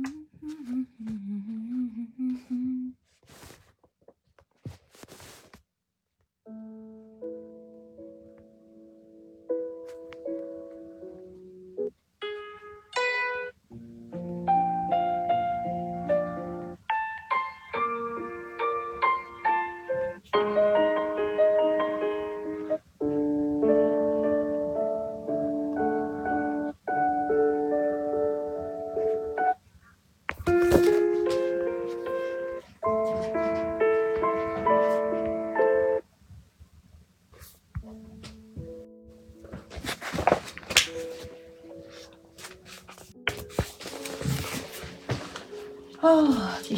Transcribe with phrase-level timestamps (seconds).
[0.00, 0.44] Mm-hmm.
[0.46, 0.82] mm-hmm.
[1.02, 1.69] mm-hmm.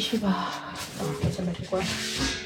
[0.03, 0.29] 啊，继续吧。
[0.29, 2.42] 啊，我先把这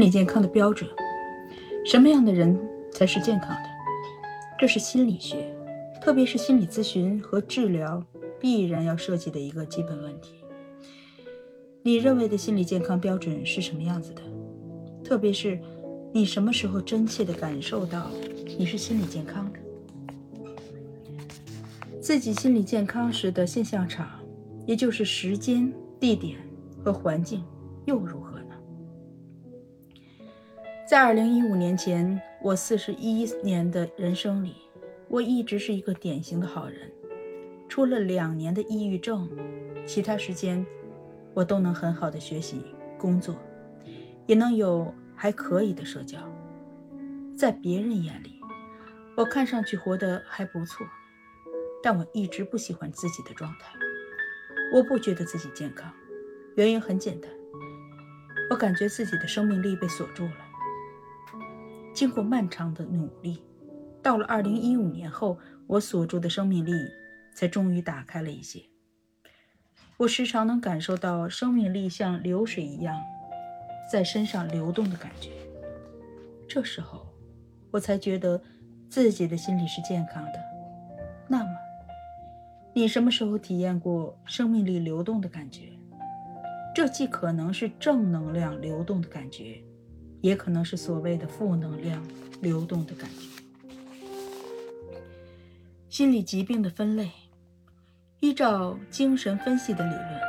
[0.00, 0.88] 心理健康的标准，
[1.84, 2.58] 什么样的人
[2.90, 3.68] 才是健康的？
[4.58, 5.54] 这是心理学，
[6.00, 8.02] 特别是心理咨询和治疗
[8.40, 10.36] 必然要涉及的一个基本问题。
[11.82, 14.22] 你认为的心理健康标准是什么样子的？
[15.04, 15.60] 特别是
[16.14, 18.10] 你什么时候真切的感受到
[18.56, 19.58] 你是心理健康的？
[22.00, 24.08] 自己心理健康时的现象场，
[24.64, 25.70] 也就是时间、
[26.00, 26.38] 地点
[26.82, 27.44] 和环境，
[27.84, 28.29] 又如何？
[30.90, 34.56] 在二零一五年前，我四十一年的人生里，
[35.06, 36.90] 我一直是一个典型的好人。
[37.68, 39.30] 除了两年的抑郁症，
[39.86, 40.66] 其他时间
[41.32, 43.36] 我都能很好的学习、工作，
[44.26, 46.18] 也能有还可以的社交。
[47.38, 48.40] 在别人眼里，
[49.16, 50.84] 我看上去活得还不错，
[51.84, 53.72] 但我一直不喜欢自己的状态。
[54.74, 55.88] 我不觉得自己健康，
[56.56, 57.30] 原因很简单，
[58.50, 60.49] 我感觉自己的生命力被锁住了。
[62.00, 63.42] 经过漫长的努力，
[64.02, 66.72] 到了二零一五年后，我锁住的生命力
[67.34, 68.62] 才终于打开了一些。
[69.98, 72.98] 我时常能感受到生命力像流水一样
[73.92, 75.28] 在身上流动的感觉。
[76.48, 77.06] 这时候，
[77.70, 78.42] 我才觉得
[78.88, 80.40] 自己的心理是健康的。
[81.28, 81.50] 那么，
[82.72, 85.78] 你什么时候体验过生命力流动的感觉？
[86.74, 89.62] 这既可能是正能量流动的感觉。
[90.20, 92.06] 也可能是所谓的负能量
[92.40, 93.26] 流动的感觉。
[95.88, 97.10] 心理疾病的分类，
[98.20, 100.20] 依照精神分析的理论，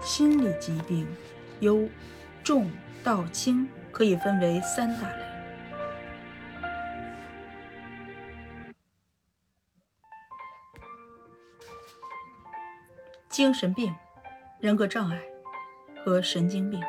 [0.00, 1.06] 心理疾病
[1.60, 1.88] 由
[2.42, 2.70] 重
[3.02, 5.24] 到轻可以分为三大类：
[13.28, 13.92] 精神病、
[14.60, 15.20] 人格障碍
[16.04, 16.80] 和神经病。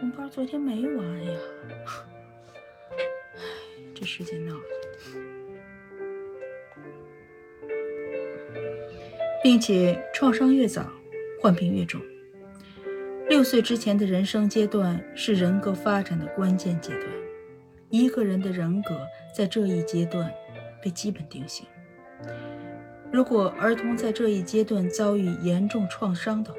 [0.00, 1.32] 红包昨天没完呀！
[1.84, 3.04] 唉，
[3.94, 4.62] 这时间闹的，
[9.42, 10.90] 并且创伤越早，
[11.42, 12.00] 患病越重。
[13.28, 17.06] 六岁之前的人生阶段是人格发展的关键阶段，
[17.90, 19.06] 一个人的人格
[19.36, 20.32] 在这一阶段
[20.82, 21.66] 被基本定型。
[23.12, 26.58] 如果儿童在这一阶段遭遇严重创伤的话，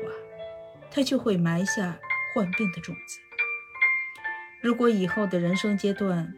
[0.92, 2.00] 他就会埋下
[2.36, 3.18] 患病的种子。
[4.62, 6.32] 如果以后的人生阶段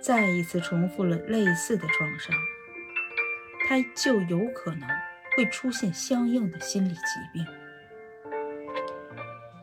[0.00, 2.34] 再一次重复了类似的创伤，
[3.66, 4.88] 他就有可能
[5.36, 7.00] 会出现相应的心理疾
[7.32, 7.46] 病。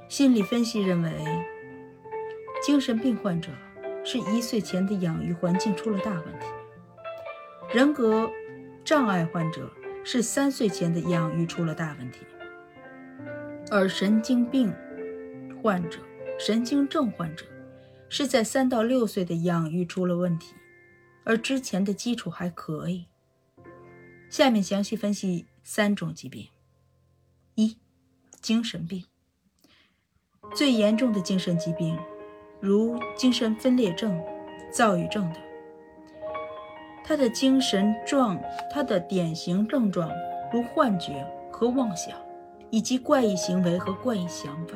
[0.07, 1.11] 心理分析认为，
[2.63, 3.51] 精神病患者
[4.05, 6.47] 是一岁前的养育环境出了大问题；
[7.73, 8.31] 人格
[8.85, 9.69] 障碍患者
[10.05, 12.19] 是三岁前的养育出了大问题；
[13.69, 14.73] 而神经病
[15.61, 15.99] 患者、
[16.39, 17.45] 神经症患者。
[18.13, 20.53] 是在三到六岁的养育出了问题，
[21.23, 23.05] 而之前的基础还可以。
[24.29, 26.49] 下面详细分析三种疾病：
[27.55, 27.77] 一、
[28.41, 29.05] 精神病。
[30.53, 31.97] 最严重的精神疾病，
[32.59, 34.21] 如精神分裂症、
[34.73, 35.41] 躁郁症等，
[37.05, 38.37] 他的精神状，
[38.69, 40.11] 他的典型症状
[40.51, 42.17] 如幻觉和妄想，
[42.71, 44.75] 以及怪异行为和怪异想法，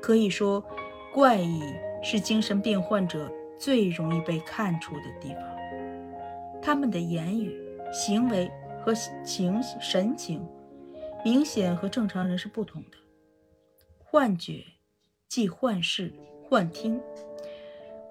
[0.00, 0.64] 可以说
[1.12, 1.60] 怪异。
[2.04, 5.42] 是精神病患者最容易被看出的地方。
[6.62, 7.58] 他们的言语、
[7.90, 8.50] 行为
[8.84, 8.92] 和
[9.24, 10.46] 情神情，
[11.24, 12.98] 明显和正常人是不同的。
[13.98, 14.62] 幻觉
[15.28, 16.12] 即幻视、
[16.48, 17.00] 幻听；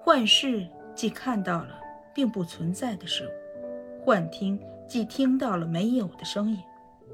[0.00, 1.80] 幻视即看到了
[2.12, 6.58] 并不存在的事物；幻听即听到了没有的声音。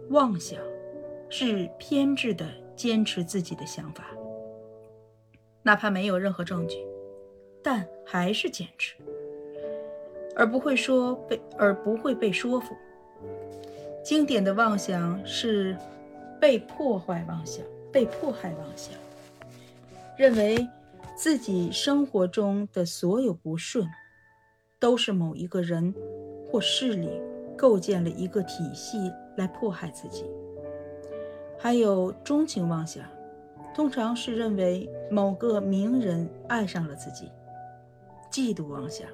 [0.09, 0.59] 妄想
[1.29, 4.07] 是偏执的坚持自己的想法，
[5.63, 6.79] 哪怕没有任何证据，
[7.63, 8.95] 但还是坚持。
[10.37, 12.75] 而不会说被，而不会被说服。
[14.03, 15.77] 经典的妄想是
[16.41, 17.63] 被破坏妄想，
[17.93, 18.95] 被迫害妄想，
[20.17, 20.67] 认为
[21.15, 23.87] 自己生活中的所有不顺，
[24.79, 25.95] 都是某一个人
[26.47, 27.11] 或势力
[27.59, 30.25] 构建了一个体系来迫害自己。
[31.59, 33.05] 还有钟情妄想，
[33.75, 37.31] 通常是认为某个名人爱上了自己。
[38.31, 39.07] 嫉妒妄想。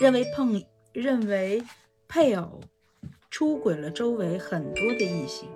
[0.00, 1.62] 认为碰认为
[2.08, 2.60] 配偶
[3.30, 5.48] 出轨了周围很多的异性。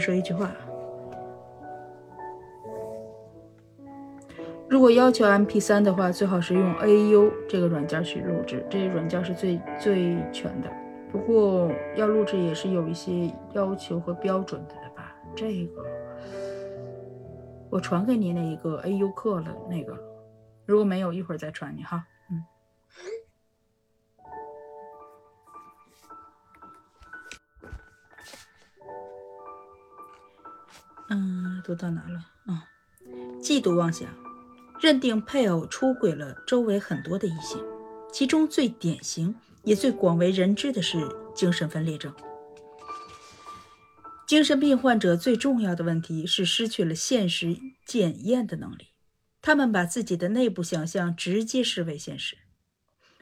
[0.00, 0.50] 说一句话。
[4.68, 10.70] 如果要求 MP3 的话，最好是用 AU 这个软件去录制，这个软件是最最全的。
[11.10, 15.14] 不过要录制也是有一些要求和标准的吧？
[15.34, 15.84] 这个
[17.68, 19.96] 我传给你那一个 AU 课了，那个
[20.66, 22.06] 如果没有，一会儿再传你哈。
[22.30, 22.44] 嗯，
[31.10, 32.64] 嗯读到哪了啊？
[33.42, 34.08] 嫉妒妄想，
[34.80, 37.62] 认定配偶出轨了周围很多的异性，
[38.12, 39.34] 其中最典型
[39.64, 42.14] 也最广为人知的是精神分裂症。
[44.26, 48.86] 精神病患者最重要的问题是失去了现实检验的能力，
[49.42, 52.38] 他们把自己的内部想象直接视为现实。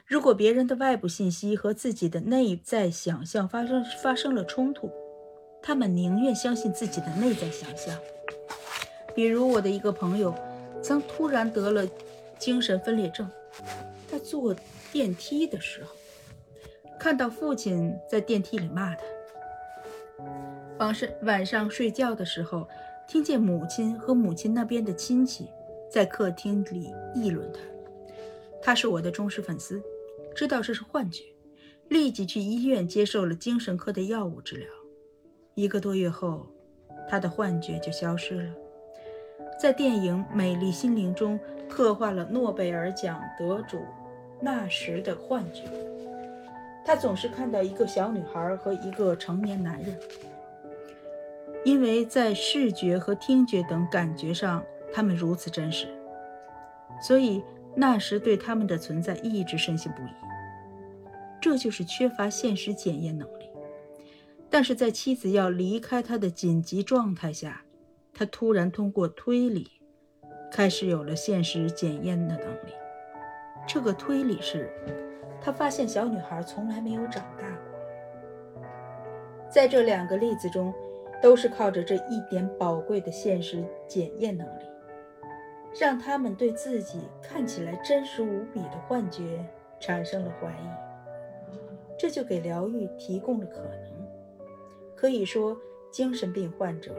[0.05, 4.91] 如果别人的外部信息和自己的内在想象发生发生了冲突，
[5.61, 7.97] 他们宁愿相信自己的内在想象。
[9.15, 10.33] 比如我的一个朋友，
[10.81, 11.87] 曾突然得了
[12.37, 13.29] 精神分裂症。
[14.09, 14.55] 他坐
[14.91, 15.91] 电梯的时候，
[16.99, 19.03] 看到父亲在电梯里骂他；
[20.79, 22.67] 晚上晚上睡觉的时候，
[23.07, 25.47] 听见母亲和母亲那边的亲戚
[25.91, 27.59] 在客厅里议论他。
[28.61, 29.81] 他是我的忠实粉丝，
[30.35, 31.23] 知道这是幻觉，
[31.87, 34.67] 立即去医院接受了精神科的药物治疗。
[35.55, 36.45] 一个多月后，
[37.09, 38.53] 他的幻觉就消失了。
[39.61, 43.79] 在电影《美丽心灵》中，刻画了诺贝尔奖得主
[44.39, 45.63] 纳什的幻觉。
[46.85, 49.99] 他总是看到一个小女孩和一个成年男人，
[51.65, 54.63] 因为在视觉和听觉等感觉上，
[54.93, 55.87] 他们如此真实，
[57.01, 57.43] 所以
[57.75, 60.09] 纳什对他们的存在一直深信不疑。
[61.41, 63.48] 这就是缺乏现实检验能力。
[64.49, 67.63] 但是在妻子要离开他的紧急状态下，
[68.13, 69.69] 他突然通过推理，
[70.51, 72.73] 开始有了现实检验的能力。
[73.67, 74.71] 这个推理是，
[75.39, 78.63] 他发现小女孩从来没有长大过。
[79.49, 80.73] 在这两个例子中，
[81.21, 84.63] 都是靠着这一点宝贵的现实检验能力，
[85.79, 89.45] 让他们对自己看起来真实无比的幻觉
[89.79, 91.55] 产生了怀疑。
[91.97, 93.88] 这就给疗愈提供了可能。
[94.99, 95.57] 可以说，
[95.89, 96.93] 精神病患者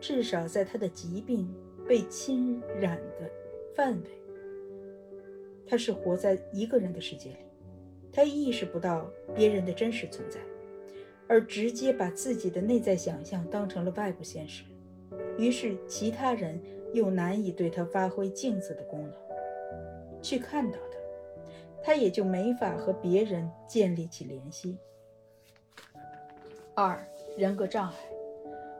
[0.00, 1.48] 至少在他的疾病
[1.86, 3.30] 被侵染的
[3.76, 4.10] 范围，
[5.64, 7.36] 他是活在一个人的世界里，
[8.12, 10.40] 他意识不到别人的真实存在，
[11.28, 14.64] 而直接把自己的内在想象当成了外部现实，
[15.38, 16.60] 于是其他人
[16.92, 20.98] 又难以对他发挥镜子的功能，去看到他，
[21.84, 24.76] 他也就没法和别人建立起联系。
[26.74, 27.08] 二。
[27.38, 27.94] 人格障碍，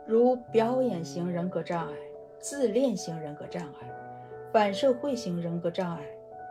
[0.04, 1.94] 如表演型人格障碍、
[2.40, 3.88] 自恋型人格障碍、
[4.52, 6.04] 反社会型人格障碍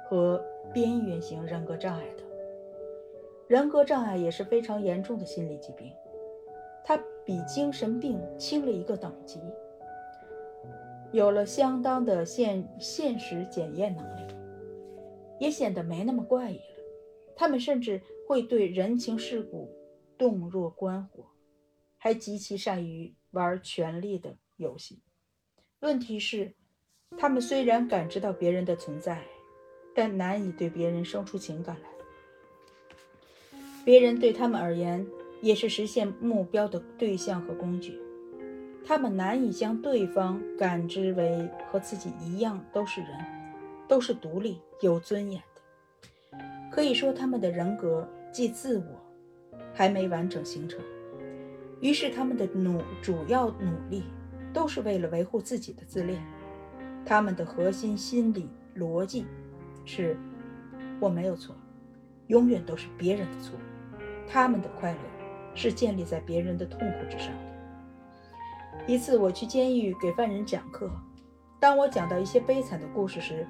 [0.06, 0.42] 和
[0.74, 2.26] 边缘型人格障碍等。
[3.50, 5.92] 人格障碍也是非常严重的心理疾病，
[6.82, 9.42] 它比精神病轻了一个等级，
[11.12, 14.22] 有了相当的现现实检验能力，
[15.40, 16.84] 也显得没那么怪异了。
[17.36, 19.70] 他们甚至会对人情世故
[20.18, 21.26] 洞若观火。
[21.98, 25.02] 还极其善于玩权力的游戏。
[25.80, 26.54] 问题是，
[27.18, 29.24] 他们虽然感知到别人的存在，
[29.96, 31.90] 但难以对别人生出情感来。
[33.86, 35.06] 别人对他们而言，
[35.42, 38.00] 也是实现目标的对象和工具。
[38.86, 43.10] 他们难以将对方感知为和自己一样都是人，
[43.88, 46.40] 都是独立有尊严的。
[46.72, 48.86] 可以说，他们的人格即自我
[49.74, 50.82] 还没完整形成。
[51.80, 54.04] 于是，他们的努主要努力
[54.52, 56.22] 都是为了维护自己的自恋。
[57.06, 59.26] 他们的核心心理逻辑
[59.86, 60.18] 是：
[61.00, 61.56] 我没有错，
[62.28, 63.56] 永远都是别人的错。
[64.28, 65.00] 他们的快乐
[65.54, 68.84] 是建立在别人的痛苦之上的。
[68.88, 70.90] 一次，我去监狱给犯人讲课，
[71.60, 73.48] 当我讲到一些悲惨的故事时，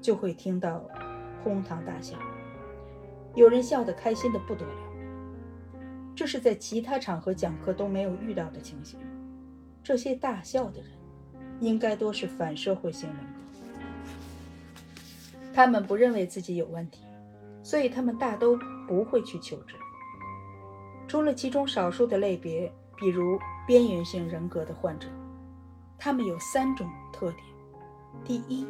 [0.00, 0.82] 就会听到
[1.42, 2.16] 哄堂大笑，
[3.34, 4.87] 有人笑得开心的不得了。
[6.18, 8.98] 这是在其他场合讲课都没有遇到的情形。
[9.84, 10.90] 这些大笑的人，
[11.60, 13.22] 应该多是反社会性人格。
[15.54, 17.04] 他们不认为自己有问题，
[17.62, 18.58] 所以他们大都
[18.88, 19.76] 不会去求治。
[21.06, 25.06] 除了其中少数的类别，比如边缘性人格的患者，
[25.96, 27.44] 他们有三种特点：
[28.24, 28.66] 第一，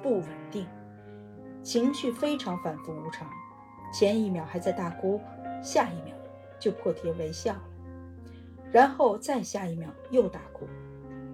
[0.00, 0.68] 不稳定，
[1.64, 3.28] 情绪非常反复无常，
[3.92, 5.20] 前一秒还在大哭，
[5.64, 6.14] 下一秒。
[6.62, 7.62] 就破涕为笑了，
[8.70, 10.64] 然后再下一秒又大哭。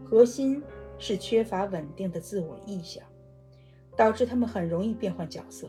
[0.08, 0.62] 核心
[0.99, 3.04] 是缺乏稳定的自我意向，
[3.94, 5.68] 导致他们很容易变换角色。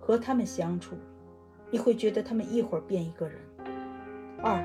[0.00, 0.96] 和他们相处，
[1.70, 3.38] 你会觉得他们一会儿变一个人。
[4.42, 4.64] 二，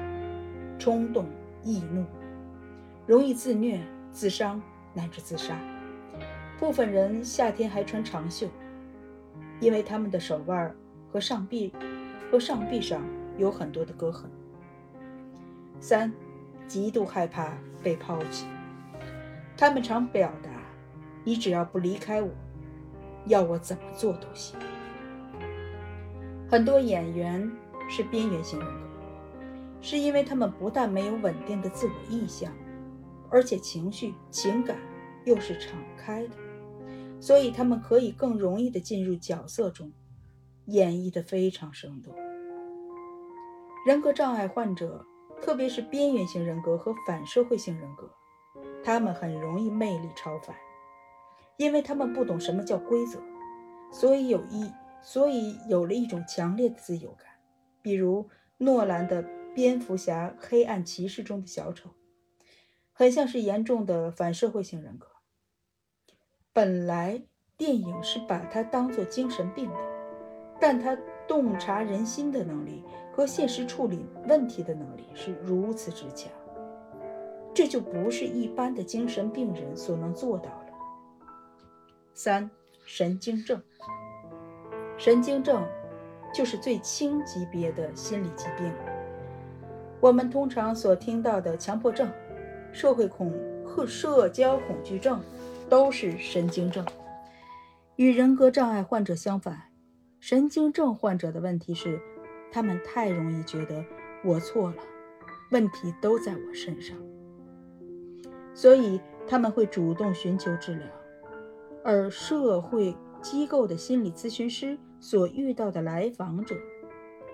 [0.79, 1.25] 冲动
[1.61, 2.05] 易怒，
[3.05, 3.81] 容易自虐、
[4.13, 4.61] 自伤
[4.93, 5.59] 乃至自杀。
[6.57, 8.47] 部分人夏天还穿长袖，
[9.59, 10.73] 因为他们的手腕
[11.11, 11.73] 和上臂
[12.31, 13.01] 和上臂上。
[13.41, 14.29] 有很多的割痕。
[15.79, 16.13] 三，
[16.67, 18.45] 极度害怕被抛弃，
[19.57, 20.49] 他们常表达
[21.25, 22.29] ：“你只要不离开我，
[23.25, 24.59] 要我怎么做都行。”
[26.47, 27.51] 很多演员
[27.89, 28.75] 是边缘型人格，
[29.81, 32.53] 是因为他们不但没有稳定的自我意向，
[33.29, 34.77] 而且情绪情感
[35.25, 36.35] 又是敞开的，
[37.19, 39.91] 所以他们可以更容易的进入角色中，
[40.65, 42.13] 演绎的非常生动。
[43.83, 45.03] 人格障碍患者，
[45.41, 48.07] 特别是边缘型人格和反社会性人格，
[48.83, 50.55] 他们很容易魅力超凡，
[51.57, 53.19] 因为他们不懂什么叫规则，
[53.91, 54.71] 所以有一
[55.01, 57.25] 所以有了一种强烈的自由感。
[57.81, 59.23] 比如诺兰的
[59.55, 61.89] 《蝙蝠侠：黑暗骑士》中的小丑，
[62.93, 65.07] 很像是严重的反社会性人格。
[66.53, 67.23] 本来
[67.57, 69.79] 电影是把他当作精神病的，
[70.59, 70.95] 但他
[71.27, 72.83] 洞察人心的能力。
[73.11, 76.31] 和现实处理问题的能力是如此之强，
[77.53, 80.67] 这就不是一般的精神病人所能做到了。
[82.13, 82.49] 三、
[82.85, 83.61] 神经症，
[84.97, 85.67] 神经症
[86.33, 88.71] 就是最轻级别的心理疾病。
[89.99, 92.09] 我们通常所听到的强迫症、
[92.71, 93.33] 社会恐
[93.65, 95.21] 和社交恐惧症，
[95.69, 96.85] 都是神经症。
[97.97, 99.69] 与人格障碍患者相反，
[100.19, 101.99] 神经症患者的问题是。
[102.51, 103.83] 他们太容易觉得
[104.23, 104.75] 我错了，
[105.51, 106.97] 问题都在我身上，
[108.53, 110.85] 所以他们会主动寻求治疗。
[111.83, 116.55] 而社会机构的心理咨询师所遇到的来访者，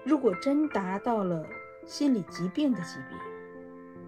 [0.05, 1.45] 如果真达到了
[1.85, 3.17] 心理疾病的级别，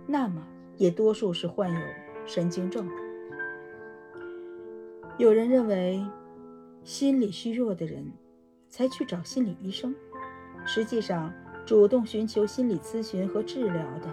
[0.05, 0.47] 那么
[0.77, 1.79] 也多数是患有
[2.25, 2.87] 神经症。
[5.17, 6.01] 有人认为，
[6.83, 8.13] 心理虚弱的人
[8.69, 9.93] 才去找心理医生。
[10.71, 11.33] 实际上，
[11.65, 14.07] 主动寻求心理咨询和治疗的，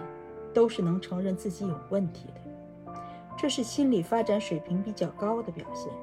[0.55, 2.93] 都是能承认自己有问题的，
[3.37, 5.93] 这是心理发展水平比较高的表现。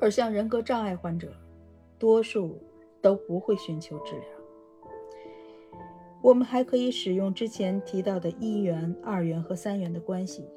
[0.00, 1.34] 而像人格障碍患者，
[1.98, 2.58] 多数
[3.02, 4.24] 都不会寻求治疗。
[6.22, 10.48] 我们还可以使用之前提到的一元、二元和三元的关系，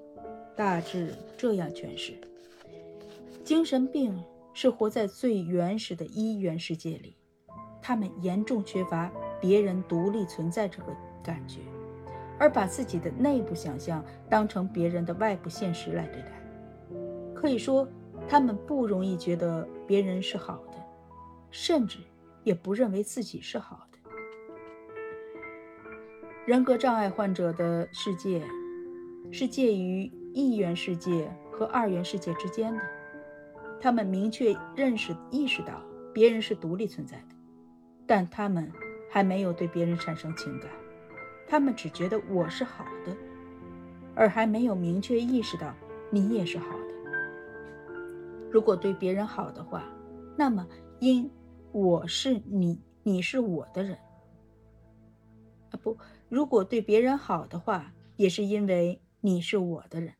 [0.56, 2.14] 大致这样诠释：
[3.44, 4.18] 精神病
[4.54, 7.18] 是活在最原始的一元世界里。
[7.88, 10.88] 他们严重缺乏别人独立存在这个
[11.24, 11.62] 感觉，
[12.38, 16.34] 而把自己的内部想象当成别人的外部现实来对待。
[17.34, 17.88] 可以说，
[18.28, 20.74] 他们不容易觉得别人是好的，
[21.50, 22.00] 甚至
[22.44, 23.98] 也不认为自己是好的。
[26.46, 28.46] 人格障碍患者的世界
[29.32, 32.82] 是介于一元世界和二元世界之间的。
[33.80, 35.82] 他们明确认识、意识到
[36.14, 37.37] 别人是独立存在的。
[38.08, 38.72] 但他们
[39.12, 40.72] 还没有对别人产生情感，
[41.46, 43.16] 他们只觉得我是好的，
[44.16, 45.76] 而还没有明确意识到
[46.10, 46.88] 你也是好的。
[48.50, 49.84] 如果对别人好的话，
[50.38, 50.66] 那么
[51.00, 51.30] 因
[51.74, 53.98] 我是你，你是我的人。
[55.70, 55.98] 啊不，
[56.30, 60.14] 如果对别人好的话，也是因为你是我的人。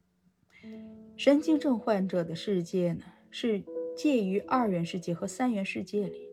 [1.16, 3.64] 神经症患者的世界呢，是
[3.96, 6.27] 介于二元世界和三元世界里。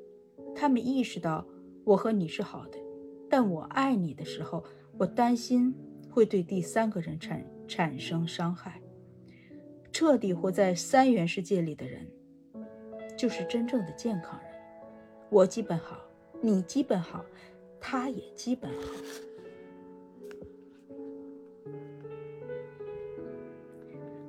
[0.54, 1.46] 他们意识到
[1.84, 2.78] 我和你是好的，
[3.28, 4.64] 但我爱你的时候，
[4.98, 5.74] 我担心
[6.10, 8.80] 会对第三个人产产生伤害。
[9.92, 12.06] 彻底活在三元世界里的人，
[13.16, 14.50] 就是真正的健康人。
[15.30, 16.00] 我基本好，
[16.40, 17.24] 你基本好，
[17.80, 18.86] 他也基本好。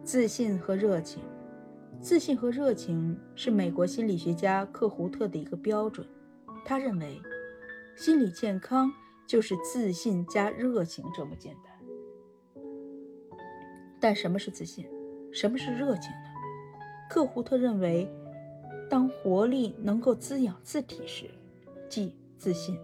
[0.04, 1.24] 自信和热情，
[2.00, 6.06] 自信和热情是美国心理学家克胡特的一个标准。
[6.66, 7.22] 他认为，
[7.96, 8.92] 心理健康
[9.28, 12.66] 就是自信加热情这么简单。
[14.00, 14.86] 但什么是自信？
[15.32, 16.30] 什么是热情呢？
[17.10, 18.10] 克胡特认为，
[18.90, 21.30] 当活力能够滋养自体时，
[21.88, 22.76] 即自信；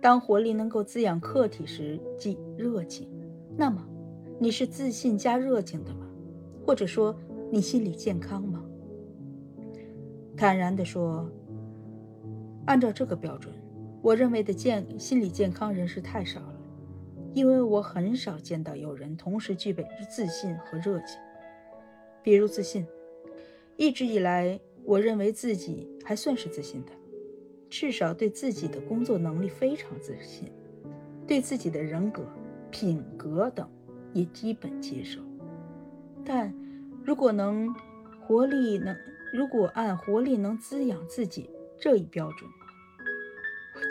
[0.00, 3.08] 当活力能够滋养客体时，即热情。
[3.56, 3.82] 那么，
[4.38, 6.06] 你是自信加热情的吗？
[6.66, 7.18] 或者说，
[7.50, 8.62] 你心理健康吗？
[10.36, 11.30] 坦然地说，
[12.66, 13.54] 按照这个标准，
[14.02, 16.60] 我认为的健心理健康人士太少了，
[17.32, 21.18] 因为我很少见到有人同时具备自信和热情。
[22.22, 22.84] 比如自信，
[23.76, 26.90] 一直以来，我认为自己还算是自信的，
[27.70, 30.50] 至少对自己的工作能力非常自信，
[31.24, 32.24] 对自己的人格、
[32.70, 33.68] 品格等
[34.12, 35.20] 也基本接受。
[36.24, 36.52] 但
[37.04, 37.72] 如果能
[38.20, 38.96] 活力能，
[39.32, 41.48] 如果按活力能滋养自己
[41.80, 42.50] 这一标准，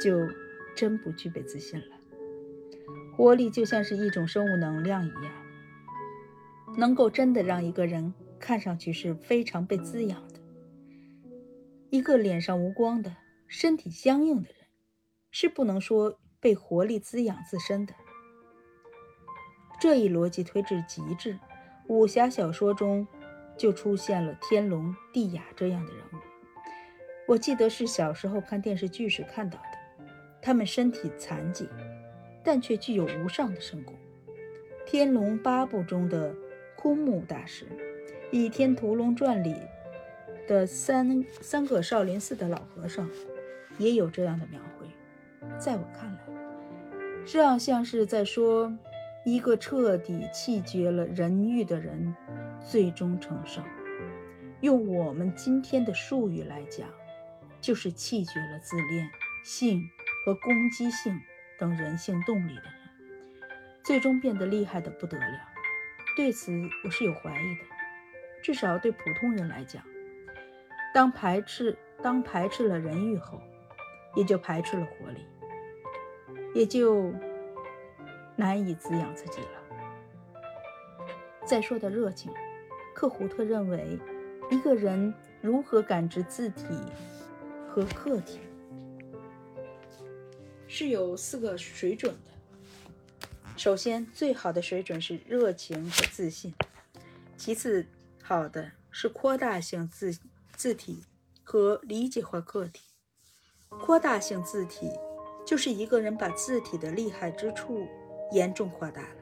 [0.02, 0.28] 就
[0.76, 1.96] 真不具备自信了。
[3.16, 5.32] 活力就像是一种生物能量一样，
[6.78, 10.40] 能够真的让一个人看上去是非常被滋养的。
[11.90, 13.16] 一个脸上无光的、
[13.48, 14.68] 身体僵硬的人，
[15.32, 17.94] 是不能说被活力滋养自身的。
[19.80, 21.40] 这一逻辑推至极致。
[21.88, 23.08] 武侠小说中
[23.56, 26.18] 就出现了天龙、地雅这样的人物。
[27.28, 29.75] 我记得是小时候看电视剧时看到的。
[30.46, 31.68] 他们身体残疾，
[32.44, 33.96] 但却具有无上的神功。
[34.86, 36.36] 《天龙八部》中的
[36.76, 37.66] 枯木大师，
[38.30, 39.56] 《倚天屠龙传》里
[40.48, 43.10] 的三三个少林寺的老和尚，
[43.80, 44.86] 也有这样的描绘。
[45.58, 46.20] 在我看来，
[47.26, 48.72] 这样像是在说。
[49.28, 52.16] 一个彻底弃绝了人欲的人，
[52.64, 53.64] 最终成圣。
[54.62, 56.88] 用我们今天的术语来讲，
[57.60, 59.10] 就是弃绝了自恋、
[59.44, 59.82] 性
[60.26, 61.22] 和攻击性
[61.60, 62.74] 等人性动力的人，
[63.84, 65.40] 最终变得厉害的不得了。
[66.18, 66.52] 对此，
[66.84, 67.62] 我是有怀疑的。
[68.44, 69.84] 至少对普通人来讲，
[70.94, 73.40] 当排斥当排斥了人欲后，
[74.16, 75.26] 也就排斥了活力，
[76.56, 77.14] 也就。
[78.38, 79.48] 难以滋养自己了。
[81.46, 82.30] 再说的热情，
[82.94, 83.98] 克胡特认为，
[84.52, 86.66] 一个人如何感知自体
[87.66, 88.42] 和客体，
[90.68, 92.32] 是有四个水准的。
[93.58, 96.52] 首先，最好的水准是热情和自信；
[97.38, 97.86] 其次，
[98.22, 100.18] 好的是扩大性字
[100.56, 101.04] 字体
[101.44, 102.84] 和理解化客体。
[103.70, 104.90] 扩大性字体
[105.46, 107.88] 就是一个人把字体的厉害之处。
[108.32, 109.16] 严重扩大了，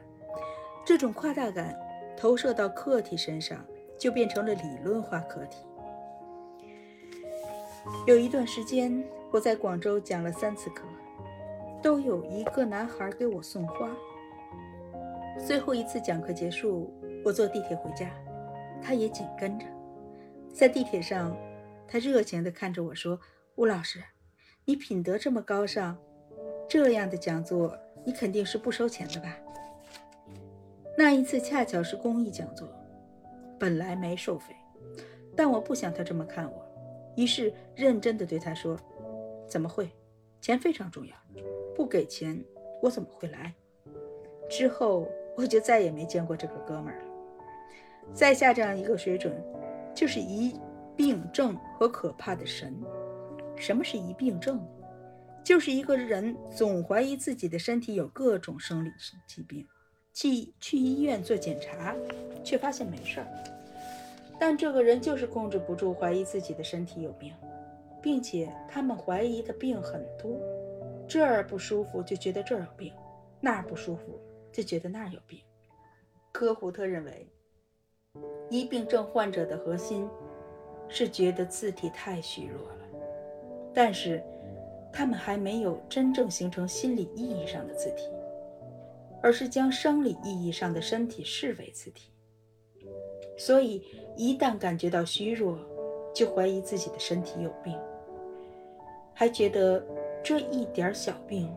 [0.82, 1.78] 这种夸大感
[2.16, 3.62] 投射到客体身上，
[3.98, 5.58] 就变成了理论化客体。
[8.06, 10.84] 有一段时间，我在广州讲了三次课，
[11.84, 13.94] 都有一个男孩给我送花。
[15.46, 16.90] 最后一次讲课结束，
[17.22, 18.10] 我坐地铁回家，
[18.82, 19.66] 他也紧跟着。
[20.50, 21.36] 在地铁上，
[21.86, 23.20] 他热情地看着我说
[23.56, 24.02] ：“吴老师，
[24.64, 25.94] 你品德这么高尚，
[26.66, 29.34] 这样的讲座。”你肯定是不收钱的吧？
[30.96, 32.68] 那一次恰巧是公益讲座，
[33.58, 34.54] 本来没收费，
[35.34, 36.66] 但我不想他这么看我，
[37.16, 38.78] 于是认真的对他说
[39.48, 39.90] ：“怎么会？
[40.42, 41.16] 钱非常重要，
[41.74, 42.42] 不给钱
[42.80, 43.52] 我怎么会来？”
[44.48, 47.06] 之后我就再也没见过这个哥们儿了。
[48.12, 49.34] 在下这样一个水准，
[49.94, 50.54] 就是疑
[50.94, 52.74] 病症和可怕的神。
[53.56, 54.62] 什么是疑病症？
[55.42, 58.90] 就是一个人总怀疑自己的身体有各种生理
[59.26, 59.66] 疾病，
[60.12, 61.94] 去去医院做检查，
[62.42, 63.26] 却发现没事儿。
[64.38, 67.32] 但这个人就是控制不住怀疑自己的身体有病，
[68.02, 70.38] 并且他们怀疑的病很多，
[71.06, 72.92] 这儿不舒服就觉得这儿有病，
[73.40, 74.20] 那儿不舒服
[74.52, 75.40] 就觉得那儿有病。
[76.32, 77.28] 科胡特认为，
[78.50, 80.08] 疑病症患者的核心
[80.88, 82.84] 是觉得字体太虚弱了，
[83.72, 84.22] 但是
[84.92, 88.08] 他们还没有真正形成心理意义上的字体，
[89.22, 92.10] 而是将生理意义上的身体视为字体。
[93.36, 93.84] 所以，
[94.16, 95.58] 一旦感觉到虚弱，
[96.14, 97.76] 就怀疑自己的身体有病，
[99.12, 99.84] 还觉得
[100.24, 101.54] 这一点小病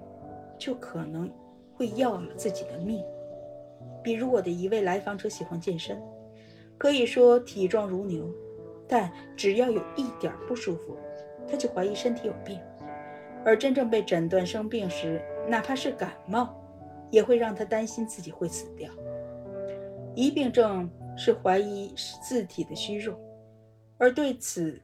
[0.59, 1.31] 就可能
[1.73, 3.03] 会要了自己的命。
[4.03, 5.99] 比如我的一位来访者喜欢健身，
[6.77, 8.29] 可以说体壮如牛，
[8.87, 10.95] 但只要有一点不舒服，
[11.49, 12.59] 他就怀疑身体有病。
[13.43, 16.53] 而真正被诊断生病时，哪怕是感冒，
[17.09, 18.91] 也会让他担心自己会死掉。
[20.13, 20.87] 疑病症。
[21.19, 23.19] 是怀疑自体的虚弱，
[23.97, 24.79] 而对此，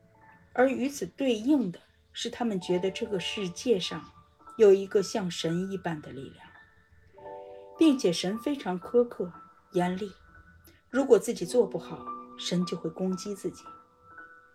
[0.51, 1.77] 而与此对应的
[2.13, 4.09] 是，他们觉得这个世界上
[4.57, 6.47] 有一个像神一般的力量，
[7.77, 9.33] 并且神非常苛刻、
[9.73, 10.11] 严厉。
[10.89, 12.05] 如果自己做不好，
[12.37, 13.63] 神就会攻击自己。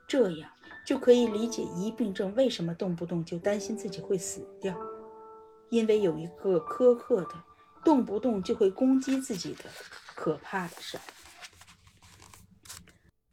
[0.06, 0.50] 这样
[0.86, 4.74] 就可以理解疑病症为什么动不动就担心自己会死掉，
[5.68, 7.34] 因为有一个苛刻的、
[7.84, 9.64] 动不动就会攻击自己的
[10.14, 10.98] 可怕的神。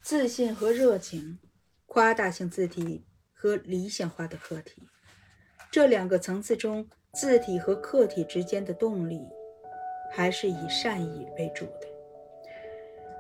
[0.02, 1.40] 自信和热情，
[1.86, 3.06] 夸大性字体
[3.36, 4.82] 和理想化的客体，
[5.70, 9.22] 这两个层次中，字体和客体之间的动力
[10.12, 11.88] 还是以善意为主的。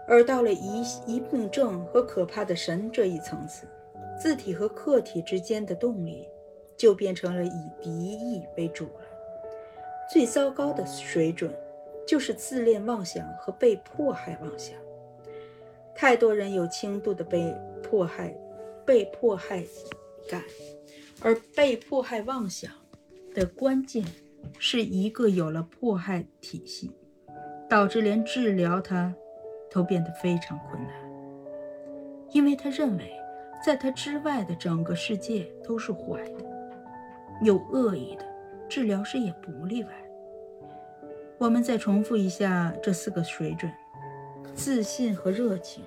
[0.07, 3.67] 而到了疑疑病症和可怕的神这一层次，
[4.19, 6.27] 字体和客体之间的动力
[6.77, 9.01] 就变成了以敌意为主了。
[10.11, 11.51] 最糟糕的水准，
[12.07, 14.77] 就是自恋妄想和被迫害妄想。
[15.95, 18.35] 太多人有轻度的被迫害、
[18.85, 19.63] 被迫害
[20.29, 20.43] 感，
[21.21, 22.71] 而被迫害妄想
[23.33, 24.03] 的关键
[24.59, 26.91] 是一个有了迫害体系，
[27.69, 29.13] 导致连治疗它
[29.71, 30.93] 都变得非常困难，
[32.31, 33.11] 因为他认为
[33.65, 36.45] 在他之外的整个世界都是坏的，
[37.41, 38.25] 有恶意的，
[38.69, 39.89] 治疗师也不例外。
[41.37, 43.71] 我们再重复一下这四个水准。
[44.53, 45.83] 自信和热情，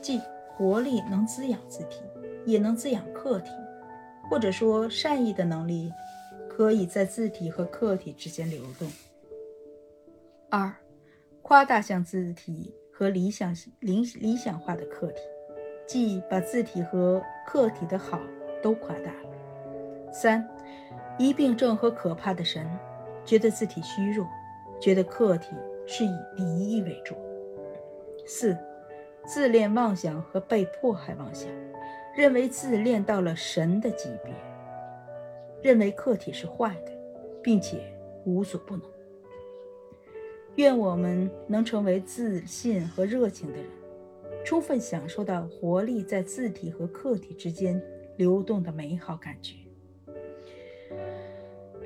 [0.00, 2.00] 即活力能滋养自体，
[2.44, 3.50] 也能滋养客体，
[4.28, 5.92] 或者说善意的能力，
[6.48, 8.88] 可以在字体和客体之间流动。
[10.50, 10.74] 二，
[11.42, 15.20] 夸大向字体和理想理理想化的客体，
[15.86, 18.20] 即把字体和客体的好
[18.62, 19.12] 都夸大。
[20.12, 20.46] 三，
[21.18, 22.66] 疑病症和可怕的神，
[23.24, 24.26] 觉得字体虚弱，
[24.80, 25.54] 觉得客体
[25.86, 27.14] 是以敌意为主。
[28.26, 28.56] 四，
[29.26, 31.48] 自恋妄想和被迫害妄想，
[32.18, 34.34] 认为自恋到了神的级别，
[35.62, 36.90] 认为客体是坏的，
[37.40, 37.78] 并且
[38.24, 38.84] 无所不能。
[40.56, 43.66] 愿我们能成为自信和热情的人，
[44.44, 47.80] 充分享受到活力在字体和客体之间
[48.16, 49.54] 流动的美好感觉。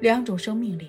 [0.00, 0.88] 两种生命力。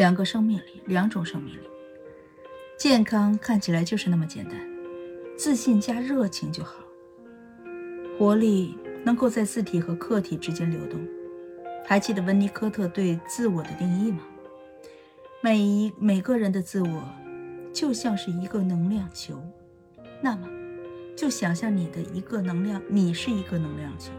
[0.00, 1.60] 两个生命力，两种生命力。
[2.78, 4.58] 健康看起来就是那么简单，
[5.36, 6.76] 自信加热情就好。
[8.18, 10.98] 活力能够在字体和客体之间流动。
[11.84, 14.20] 还记得温尼科特对自我的定义吗？
[15.42, 17.04] 每一每个人的自我
[17.70, 19.38] 就像是一个能量球，
[20.22, 20.48] 那么
[21.14, 24.12] 就想象你的一个能量，你是一个能量球，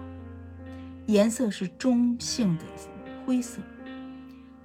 [1.07, 2.63] 颜色是中性的
[3.25, 3.59] 灰色。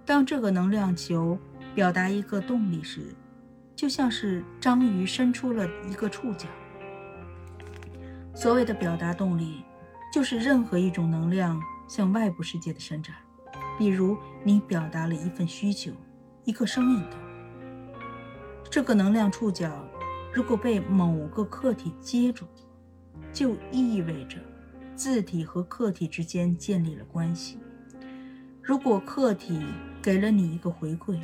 [0.07, 1.37] 当这个能量球
[1.75, 3.15] 表达一个动力时，
[3.75, 6.47] 就像是章鱼伸出了一个触角。
[8.35, 9.65] 所谓的表达动力，
[10.13, 11.61] 就是任何一种能量。
[11.89, 13.15] 向外部世界的伸展，
[13.79, 15.93] 比如你表达了一份需求，
[16.43, 17.17] 一个生命的
[18.69, 19.71] 这个能量触角，
[20.35, 22.45] 如果被某个客体接住，
[23.33, 24.39] 就意味着
[24.97, 27.61] 字体和客体之间建立了关系。
[28.61, 29.65] 如果客体
[30.07, 31.21] 给了你一个回馈，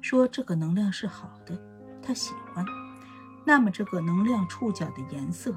[0.00, 1.54] 说这个能量是好的，
[2.00, 2.64] 他喜欢，
[3.44, 5.54] 那么这个能量触角的颜色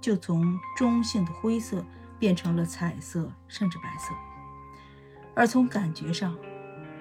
[0.00, 1.84] 就从中性的灰色
[2.18, 4.14] 变成了彩色甚至白色。
[5.34, 6.34] 而从感觉上，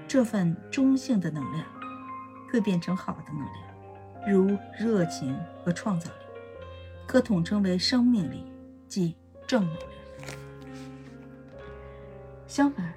[0.06, 1.66] 这份中性的能量
[2.52, 6.26] 会变成好的能量，如热情和创造力，
[7.08, 8.44] 可统称为生命力，
[8.90, 9.16] 即
[9.48, 9.90] 正能量。
[12.48, 12.94] 相反，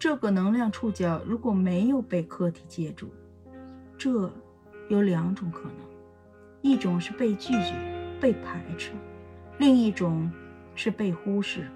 [0.00, 3.12] 这个能量触角如果没有被客体接住，
[3.98, 4.32] 这
[4.88, 5.74] 有两种可能：
[6.62, 7.74] 一种是被拒绝、
[8.18, 8.92] 被排斥；
[9.58, 10.32] 另一种
[10.74, 11.66] 是被忽视。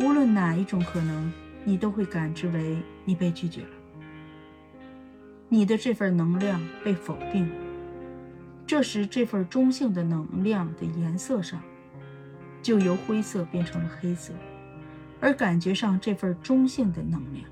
[0.00, 1.30] 无论哪一种可能，
[1.62, 3.68] 你都会感知为你被拒绝了，
[5.50, 7.54] 你的这份能量被否定了。
[8.66, 11.60] 这时，这份中性的能量的颜色上
[12.62, 14.32] 就由灰色变成了黑色。
[15.20, 17.44] 而感觉上，这份中性的能量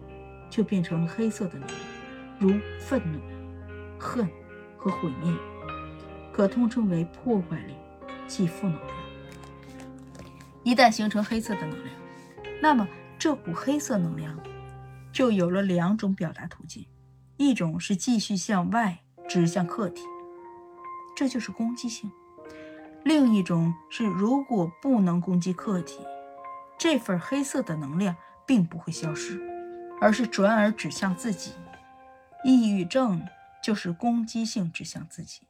[0.49, 1.79] 就变成了黑色的能量，
[2.39, 3.19] 如愤怒、
[3.99, 4.29] 恨
[4.77, 5.33] 和毁灭，
[6.33, 7.75] 可通称为破坏力，
[8.27, 8.97] 即负能量。
[10.63, 11.95] 一旦形成黑色的能量，
[12.63, 12.87] 那么
[13.19, 14.39] 这股黑色能量
[15.13, 16.87] 就有了两种表达途径：
[17.37, 18.99] 一种是继续向外
[19.29, 20.03] 指向客体，
[21.17, 22.11] 这就是攻击性；
[23.05, 25.99] 另一种是如果不能攻击客体。
[26.89, 28.15] 这份黑色的能量
[28.47, 29.41] 并不会消失，
[30.01, 31.51] 而是转而指向自己。
[32.45, 33.27] 抑郁症
[33.61, 35.49] 就是攻击性指向自己。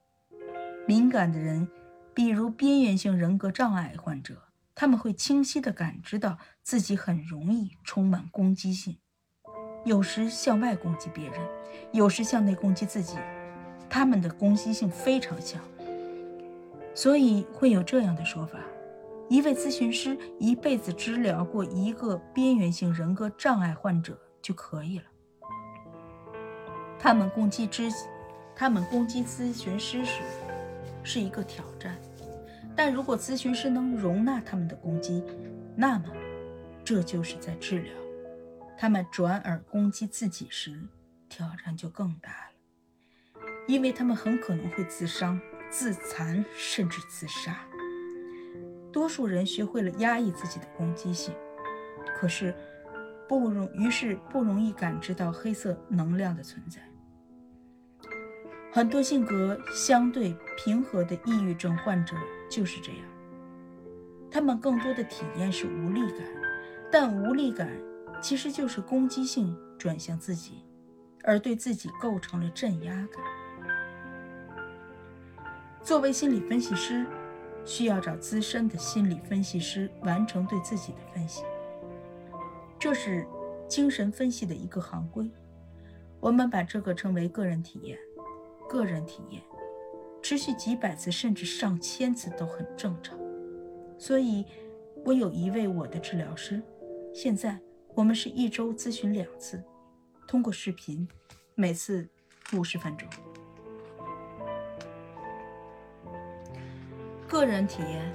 [0.89, 1.69] 敏感的人，
[2.15, 4.45] 比如边缘性人格障碍患者，
[4.75, 8.97] 他们会清晰地感知到自己很容易充满攻击性，
[9.85, 11.39] 有时向外攻击别人，
[11.93, 13.19] 有时向内攻击自己。
[13.91, 15.61] 他们的攻击性非常强，
[16.95, 18.59] 所以会有这样的说法。
[19.29, 25.05] 一位咨询师一辈子治疗过一个边缘性人格障碍患者就可以了。
[26.99, 27.91] 他们攻击之，
[28.55, 30.23] 他们攻击咨询师时
[31.03, 32.01] 是一个挑战，
[32.77, 35.25] 但如果咨询师能容纳他们的攻击，
[35.77, 36.07] 那么
[36.85, 37.93] 这就是在治疗。
[38.79, 40.87] 他们转而攻击自己时，
[41.29, 47.67] 挑战就更大了，因为他们很可能会自伤、自残，甚至自杀。
[48.97, 51.35] 多数人学会了压抑自己的攻击性，
[52.17, 52.55] 可是
[53.29, 56.81] 不容于是不容易感知到黑色能量的存在。
[58.73, 62.17] 很多性格相对平和的抑郁症患者
[62.51, 63.01] 就是这样，
[64.31, 66.27] 他们更多的体验是无力感，
[66.91, 67.71] 但无力感
[68.23, 70.65] 其实就是攻击性转向自己，
[71.23, 73.23] 而对自己构成了镇压感。
[75.83, 77.05] 作为心理分析师。
[77.67, 81.43] 需要找资深的心理分析师完成对自己的分析，
[82.79, 83.27] 这是
[83.69, 85.31] 精神分析的一个行规。
[86.21, 87.99] 我们把这个称为个人体验。
[88.69, 89.41] 个人体验
[90.21, 93.17] 持续几百次甚至上千次都很正常。
[93.97, 94.45] 所以，
[95.05, 96.61] 我有一位我的治疗师，
[97.15, 97.61] 现在
[97.95, 99.63] 我们是一周咨询两次，
[100.27, 101.07] 通过视频，
[101.55, 102.09] 每次
[102.55, 103.09] 五十分钟。
[107.29, 108.13] 个人体验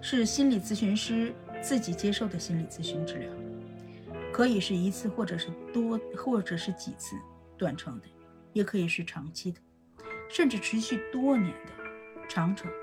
[0.00, 3.30] 是心理咨询师自己接受的心理咨询治疗，
[4.32, 7.16] 可以是一次或者是多或者是几次
[7.56, 8.06] 短程的，
[8.52, 9.60] 也可以是长期的，
[10.28, 12.76] 甚至持续多年的长程的，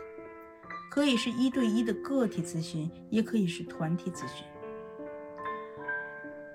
[0.89, 4.45] 可以是一对一的个体咨询，也可以是团体咨询。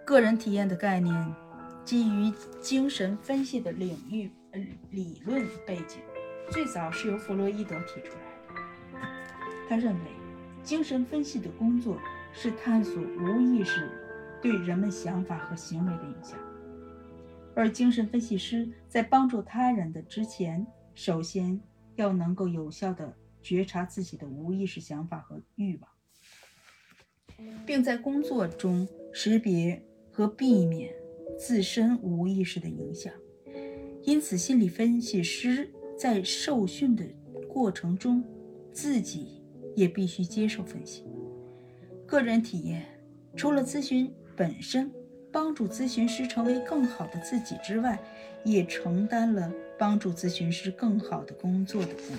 [0.04, 1.34] 个人体验的概念
[1.84, 4.30] 基于精神分析的领域
[4.90, 6.00] 理论背景，
[6.50, 8.25] 最早是由弗洛伊德提出来。
[9.68, 10.10] 他认为，
[10.62, 11.98] 精神分析的工作
[12.32, 13.90] 是探索无意识
[14.40, 16.38] 对人们想法和行为的影响，
[17.54, 21.60] 而精神分析师在帮助他人的之前，首先
[21.94, 25.90] 要能够有效地觉察自己的无意识想法和欲望，
[27.64, 30.92] 并在工作中识别和避免
[31.38, 33.12] 自身无意识的影响。
[34.02, 37.04] 因此，心理分析师在受训的
[37.48, 38.22] 过程中，
[38.72, 39.42] 自己。
[39.76, 41.04] 也必须接受分析。
[42.04, 42.84] 个人体验
[43.36, 44.90] 除了咨询本身
[45.30, 48.02] 帮助咨询师成为更好的自己之外，
[48.44, 52.18] 也承担了帮助咨询师更好的工作的功能。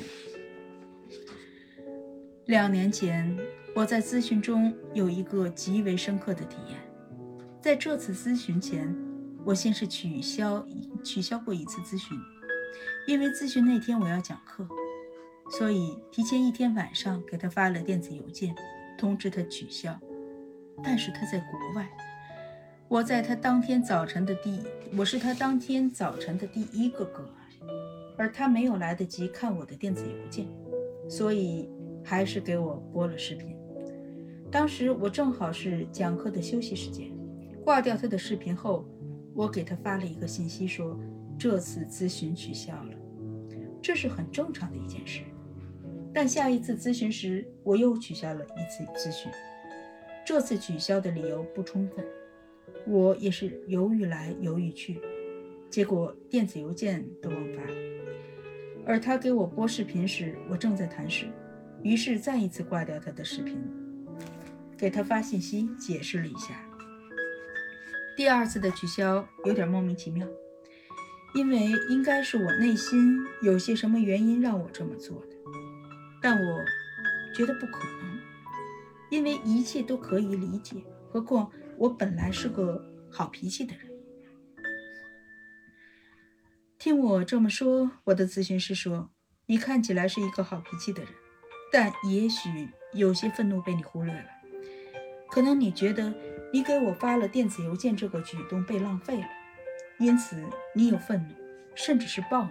[2.46, 3.36] 两年前，
[3.76, 6.78] 我在咨询中有一个极为深刻的体验。
[7.60, 8.96] 在这次咨询前，
[9.44, 10.66] 我先是取消
[11.04, 12.18] 取消过一次咨询，
[13.08, 14.68] 因为咨询那天我要讲课。
[15.50, 18.54] 所以提前一天晚上给他发了电子邮件，
[18.98, 19.98] 通知他取消。
[20.84, 21.90] 但是他在国外。
[22.88, 24.62] 我在他当天早晨的第，
[24.96, 27.68] 我是他当天早晨的第一个个案，
[28.18, 30.48] 而他没有来得及看我的电子邮件，
[31.10, 31.70] 所以
[32.04, 33.58] 还是给我拨了视频。
[34.50, 37.12] 当时我正好是讲课的休息时间，
[37.66, 38.88] 挂掉他的视频后，
[39.34, 40.98] 我给他发了一个信息，说
[41.38, 42.94] 这次咨询取消了，
[43.82, 45.24] 这是很正常的一件事。
[46.18, 49.32] 但下一次咨询时，我又取消了一次咨询，
[50.26, 52.04] 这次取消的理由不充分。
[52.88, 55.00] 我也是犹豫来犹豫去，
[55.70, 57.76] 结果电子邮件都忘发了。
[58.84, 61.28] 而他给我播视频时，我正在谈事，
[61.84, 63.56] 于是再一次挂掉他的视频，
[64.76, 66.60] 给他发信息解释了一下。
[68.16, 70.28] 第二次的取消有点莫名其妙，
[71.36, 75.36] 因为应该是我内心有些什么原因让我这么做的，
[76.22, 76.66] 但我
[77.36, 78.20] 觉得不可能，
[79.10, 81.52] 因为一切都可以理解，何况。
[81.78, 83.88] 我本来是个好脾气的人，
[86.80, 89.12] 听我这么说，我的咨询师说
[89.46, 91.12] ：“你看起来是一个好脾气的人，
[91.72, 94.26] 但也许有些愤怒被你忽略了。
[95.30, 96.12] 可能你觉得
[96.52, 99.28] 你给我发了电子邮件这个举动被浪费了，
[100.00, 101.36] 因此你有愤怒，
[101.76, 102.50] 甚至是暴怒。”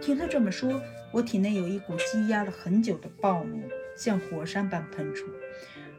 [0.00, 0.80] 听他这么说，
[1.12, 3.62] 我体内有一股积压了很久的暴怒
[3.96, 5.26] 像火山般喷出，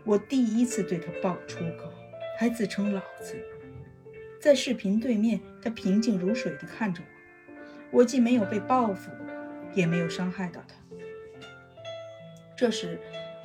[0.04, 1.92] 我第一次对他爆粗口。
[2.40, 3.40] 还自称老子，
[4.40, 8.00] 在视频对面，他平静如水地看着我。
[8.00, 9.12] 我既没有被报复，
[9.76, 10.74] 也没有伤害到他。
[12.58, 13.00] 这时，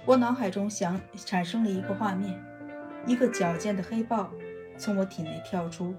[0.07, 2.43] 我脑海中想产生了一个画面：
[3.07, 4.33] 一个矫健的黑豹
[4.79, 5.95] 从我体内跳出，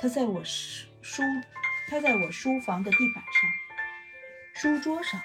[0.00, 1.22] 它在我书书，
[1.88, 3.50] 它在我书房的地板上、
[4.56, 5.20] 书桌上、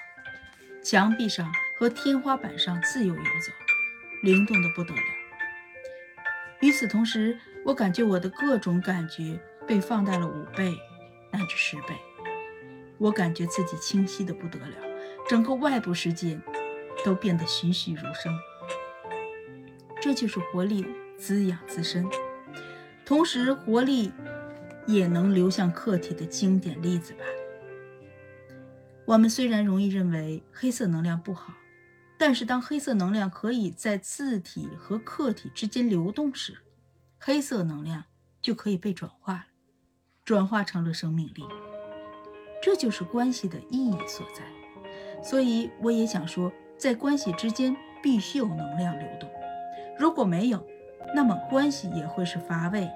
[0.82, 3.52] 墙壁上和天花板上自由游走，
[4.24, 5.00] 灵动的不得了。
[6.60, 9.38] 与此同时，我感觉我的各种感觉
[9.68, 10.76] 被放大了五倍
[11.30, 11.94] 乃至十倍。
[12.98, 14.76] 我感觉自己清晰的不得了，
[15.28, 16.36] 整个外部世界
[17.04, 18.36] 都变得栩栩如生。
[20.02, 20.84] 这就是活力
[21.16, 22.04] 滋养自身，
[23.06, 24.12] 同时活力
[24.86, 27.20] 也能流向客体的经典例子吧。
[29.10, 31.52] 我们虽然容易认为黑色能量不好。
[32.16, 36.58] 但是，当黑色能量可以在自体和客体之间流动时，
[37.18, 38.04] 黑色能量
[38.40, 39.46] 就可以被转化了，
[40.24, 41.42] 转化成了生命力。
[42.62, 44.44] 这就是关系的意义所在。
[45.24, 49.28] 所以，我也想说，在关系之间必须有能量流动。
[49.98, 50.64] 如果没有，
[51.16, 52.88] 那么关系也会是乏味、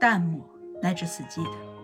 [0.00, 0.44] 淡漠
[0.82, 1.79] 乃至死寂的。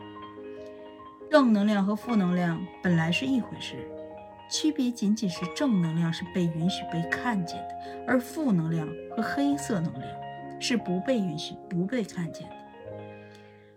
[1.31, 3.77] 正能量和负能量本来是一回事。
[4.49, 7.75] 区别仅仅是正能量是被允许被看见的，
[8.07, 10.05] 而负能量和黑色能量
[10.61, 12.55] 是不被允许、不被看见的。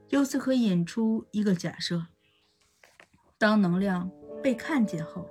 [0.10, 2.06] 由此可引出一个假设：
[3.40, 4.12] 当能量
[4.44, 5.28] 被看见后，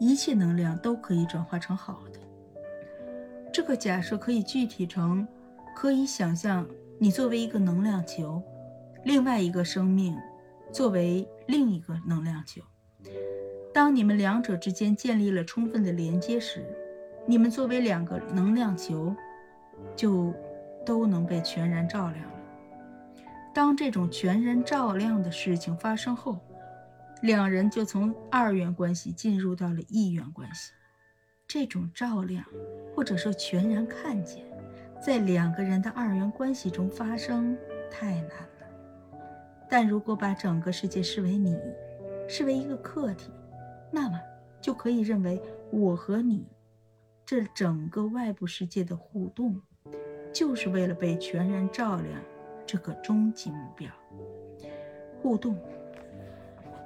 [0.00, 2.18] 一切能量都可以转化成好的。
[3.52, 5.28] 这个假设可以具体成：
[5.76, 6.66] 可以想象
[6.98, 8.42] 你作为一个能量球，
[9.04, 10.16] 另外一个生命
[10.72, 12.62] 作为另一个能量球。
[13.72, 16.64] 当你们两者之间建立了充分的连接时，
[17.26, 19.14] 你们作为两个能量球，
[19.94, 20.34] 就
[20.84, 22.38] 都能被全然照亮了。
[23.54, 26.38] 当这种全然照亮的事情发生后，
[27.22, 30.72] 两人就从二元关系进入到了一元关系。
[31.46, 32.44] 这种照亮，
[32.94, 34.44] 或者说全然看见，
[35.00, 37.56] 在两个人的二元关系中发生
[37.90, 38.57] 太难了。
[39.68, 41.58] 但如果把整个世界视为你，
[42.26, 43.30] 视为一个客体。
[43.90, 44.20] 那么
[44.60, 46.46] 就可以认为，我和你
[47.24, 49.60] 这整个外部世界的互动，
[50.32, 52.22] 就是为了被全然照亮
[52.66, 53.90] 这个终极目标。
[55.22, 55.56] 互动，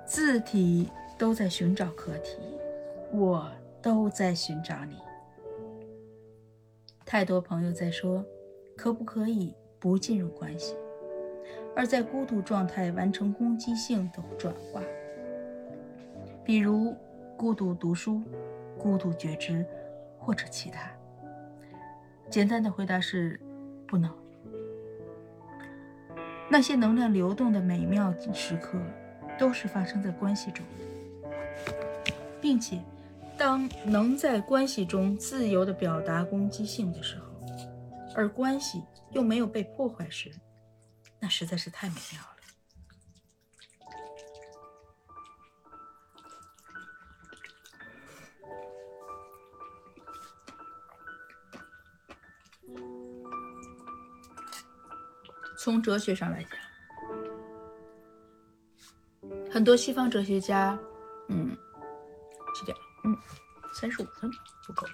[0.07, 2.39] 字体都在寻找课题，
[3.13, 4.97] 我都在寻找你。
[7.05, 8.25] 太多朋友在说，
[8.77, 10.75] 可不可以不进入关系，
[11.75, 14.83] 而在孤独状态完成攻击性的转化？
[16.45, 16.95] 比如
[17.37, 18.23] 孤独读书、
[18.79, 19.65] 孤独觉知，
[20.19, 20.91] 或者其他。
[22.29, 23.41] 简单的回答是
[23.87, 24.11] 不能。
[26.51, 28.79] 那些能量流动的美妙时刻，
[29.39, 30.65] 都是发生在关系中，
[32.41, 32.79] 并且，
[33.39, 37.25] 当能在关系中自由地表达攻击性的时候，
[38.15, 40.31] 而关系又没有被破坏时，
[41.23, 42.29] 那实在是太美妙了。
[55.57, 56.51] 从哲学上来讲，
[59.49, 60.77] 很多西方哲学家，
[61.29, 61.57] 嗯，
[62.53, 62.77] 几点？
[63.05, 63.17] 嗯，
[63.73, 64.29] 三十五分
[64.67, 64.85] 不够。